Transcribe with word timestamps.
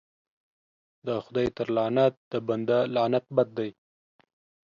د 1.05 1.07
خداى 1.25 1.47
تر 1.57 1.67
لعنت 1.77 2.13
د 2.31 2.33
بنده 2.47 2.79
لعنت 2.95 3.25
بد 3.35 3.49
دى. 3.57 3.69